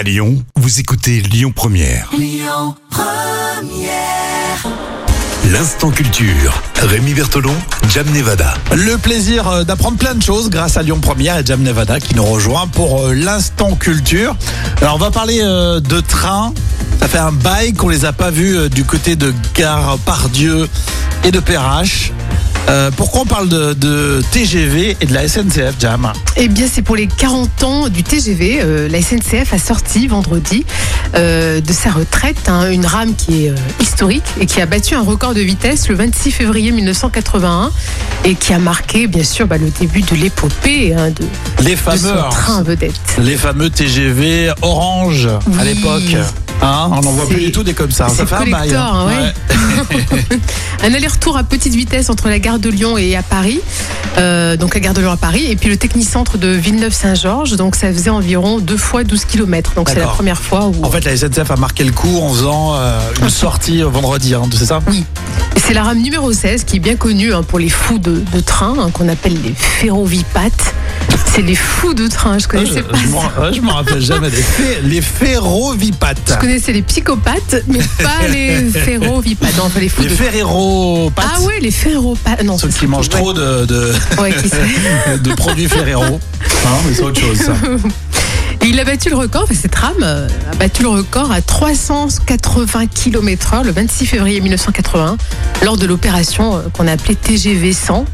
[0.00, 2.10] À Lyon, vous écoutez Lyon Première.
[5.52, 6.62] L'instant culture.
[6.76, 7.52] Rémi Bertolon,
[7.90, 8.54] Jam Nevada.
[8.74, 12.14] Le plaisir euh, d'apprendre plein de choses grâce à Lyon Première et Jam Nevada qui
[12.14, 14.34] nous rejoint pour euh, l'instant culture.
[14.80, 16.54] Alors on va parler euh, de train.
[16.98, 20.66] Ça fait un bail qu'on les a pas vus du côté de Gare Pardieu
[21.24, 22.10] et de Perrache.
[22.70, 26.12] Euh, pourquoi on parle de, de TGV et de la SNCF, Jam?
[26.36, 28.60] Eh bien, c'est pour les 40 ans du TGV.
[28.62, 30.64] Euh, la SNCF a sorti vendredi
[31.16, 35.00] euh, de sa retraite hein, une rame qui est historique et qui a battu un
[35.02, 37.72] record de vitesse le 26 février 1981
[38.24, 41.24] et qui a marqué, bien sûr, bah, le début de l'épopée hein, de,
[41.64, 42.92] Les de fameux, son hein, train vedette.
[43.18, 46.14] les fameux TGV orange à l'époque.
[46.62, 48.08] Hein, on n'en voit plus du tout des comme ça.
[48.10, 48.74] Ça fait un bail.
[48.74, 49.32] hein, ouais.
[50.82, 53.60] Un aller-retour à petite vitesse entre la gare de Lyon et à Paris.
[54.16, 55.46] Euh, donc la gare de Lyon à Paris.
[55.50, 57.56] Et puis le technicentre de Villeneuve-Saint-Georges.
[57.56, 59.74] Donc ça faisait environ deux fois 12 km.
[59.74, 60.84] Donc c'est la première fois où.
[60.84, 64.42] En fait, la SNCF a marqué le coup en faisant euh, une sortie vendredi, hein,
[64.52, 64.80] c'est ça?
[64.88, 65.04] Oui.
[65.70, 68.40] C'est la rame numéro 16 qui est bien connue hein, pour les fous de, de
[68.40, 70.74] train, hein, qu'on appelle les ferrovipates.
[71.26, 74.30] C'est les fous de train, je connaissais pas je m'en- je rappelle jamais.
[74.82, 76.18] Les, ferrovipates.
[76.28, 79.56] Je connaissais les psychopathes, mais pas les ferrovipates.
[79.58, 80.16] Non, les fous Les de.
[81.36, 82.42] Ah ouais, les ferropates.
[82.42, 83.20] Non, Ceux qui mangent ouais.
[83.20, 85.18] trop de, de, Ouais, qui sait.
[85.22, 86.18] de produits Ferrero.
[86.66, 87.54] Hein, mais c'est autre chose, ça.
[88.62, 91.40] Et il a battu le record, enfin, cette rame euh, a battu le record à
[91.40, 95.16] 380 km/h le 26 février 1981
[95.64, 98.04] lors de l'opération euh, qu'on a appelée TGV 100.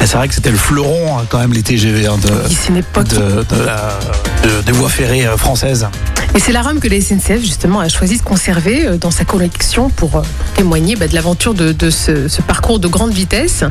[0.00, 2.30] Et C'est vrai que c'était le fleuron, hein, quand même, les TGV hein, de,
[2.70, 3.08] une époque.
[3.08, 3.98] de, de la-
[4.42, 5.86] de- des voies ferrées euh, françaises.
[6.34, 9.24] Et c'est la rame que la SNCF justement a choisi de conserver euh, dans sa
[9.26, 10.22] collection pour euh,
[10.56, 13.64] témoigner bah, de l'aventure de, ce, parcours de grande vitesse.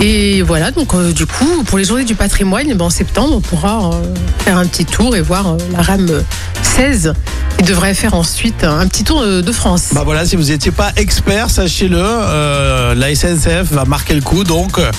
[0.00, 3.40] Et voilà, donc euh, du coup, pour les journées du patrimoine, ben, en septembre, on
[3.40, 3.92] pourra
[4.40, 6.24] faire un petit tour et voir la rame
[6.62, 7.14] 16
[7.58, 9.88] qui devrait faire ensuite un petit tour de, France.
[9.92, 14.44] Bah voilà, si vous n'étiez pas expert, sachez-le, euh, la SNCF va marquer le coup
[14.44, 14.90] donc euh,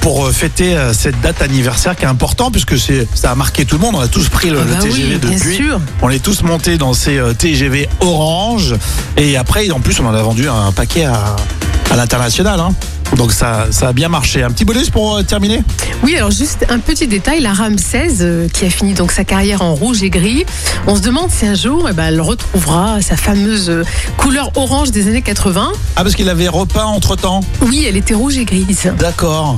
[0.00, 3.76] pour euh, fêter cette date anniversaire qui est important puisque c'est ça a marqué tout
[3.76, 3.94] le monde.
[3.96, 5.56] On a tous pris le, Ah bah oui, TGV bien depuis.
[5.56, 5.80] sûr.
[6.00, 8.74] On est tous montés dans ces TGV orange
[9.16, 11.36] et après en plus on en a vendu un paquet à,
[11.90, 12.58] à l'international.
[12.60, 12.70] hein.
[13.18, 14.44] Donc ça, ça a bien marché.
[14.44, 15.64] Un petit bonus pour euh, terminer
[16.04, 19.24] Oui, alors juste un petit détail, la rame 16 euh, qui a fini donc sa
[19.24, 20.46] carrière en rouge et gris,
[20.86, 23.82] on se demande si un jour eh ben, elle retrouvera sa fameuse euh,
[24.18, 25.72] couleur orange des années 80.
[25.96, 27.40] Ah parce qu'il avait repeint entre temps.
[27.62, 28.92] Oui, elle était rouge et grise.
[28.96, 29.56] D'accord.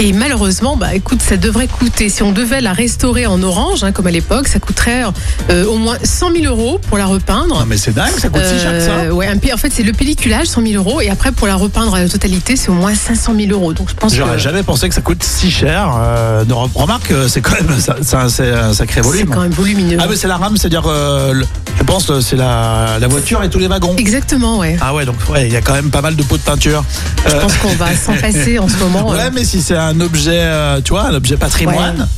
[0.00, 3.92] Et malheureusement, bah écoute, ça devrait coûter, si on devait la restaurer en orange, hein,
[3.92, 5.04] comme à l'époque, ça coûterait
[5.50, 7.60] euh, au moins 100 000 euros pour la repeindre.
[7.60, 8.90] Non mais c'est dingue, ça coûte si cher que ça.
[8.92, 11.46] Euh, ouais, un pi- en fait, c'est le pelliculage, 100 000 euros, et après, pour
[11.46, 13.74] la repeindre à la totalité, c'est au moins 500 000 euros.
[13.74, 15.94] Donc, je pense J'aurais que jamais pensé que ça coûte si cher.
[16.00, 19.28] Euh, remarque, euh, c'est quand même ça- ça- c'est un sacré c'est volume.
[19.28, 19.98] quand même volumineux.
[20.00, 21.46] Ah mais c'est la rame, c'est-à-dire, euh, le-
[21.78, 23.94] je pense, euh, c'est la, la voiture et tous les wagons.
[23.98, 24.76] Exactement, ouais.
[24.80, 26.82] Ah ouais, donc ouais, il y a quand même pas mal de pots de peinture.
[27.28, 29.08] Je Euh, pense qu'on va s'en passer en ce moment.
[29.10, 32.08] ouais, mais si c'est un objet, euh, tu vois, un objet patrimoine,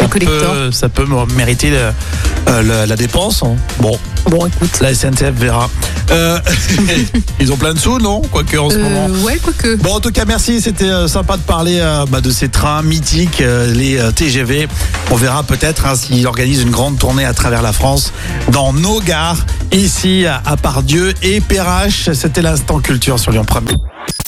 [0.00, 1.92] ça, peut, ça peut mériter le-
[2.48, 3.42] euh, la, la dépense.
[3.42, 3.56] hein.
[3.80, 4.80] Bon, Bon, écoute.
[4.80, 5.68] la SNCF verra.
[6.10, 6.38] Euh,
[7.40, 8.20] ils ont plein de sous, non?
[8.30, 9.08] Quoique en ce moment.
[9.10, 9.76] Euh, ouais, quoique.
[9.76, 10.60] Bon, en tout cas, merci.
[10.60, 14.68] C'était euh, sympa de parler euh, bah, de ces trains mythiques, euh, les euh, TGV.
[15.10, 18.12] On verra peut-être hein, s'ils organisent une grande tournée à travers la France,
[18.52, 22.10] dans nos gares, ici à, à Pardieu et Perrache.
[22.12, 24.03] C'était l'instant culture sur Lyon 1